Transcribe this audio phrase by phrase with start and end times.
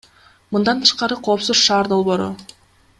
[0.55, 2.31] Мындан тышкары, Коопсуз шаар долбоору.